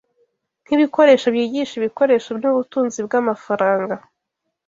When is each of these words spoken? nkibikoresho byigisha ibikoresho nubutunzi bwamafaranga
nkibikoresho 0.65 1.27
byigisha 1.35 1.73
ibikoresho 1.77 2.29
nubutunzi 2.41 2.99
bwamafaranga 3.07 3.95